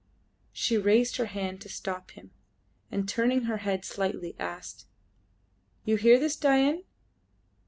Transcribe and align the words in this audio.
She 0.51 0.79
raised 0.79 1.17
her 1.17 1.27
hand 1.27 1.61
to 1.61 1.69
stop 1.69 2.09
him, 2.09 2.31
and 2.91 3.07
turning 3.07 3.43
her 3.43 3.57
head 3.57 3.85
slightly, 3.85 4.35
asked 4.39 4.87
"You 5.85 5.95
hear 5.95 6.17
this 6.17 6.35
Dain! 6.35 6.85